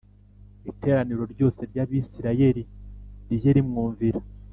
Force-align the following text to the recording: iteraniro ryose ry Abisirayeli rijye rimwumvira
iteraniro 0.71 1.23
ryose 1.33 1.61
ry 1.69 1.77
Abisirayeli 1.83 2.63
rijye 3.27 3.51
rimwumvira 3.55 4.19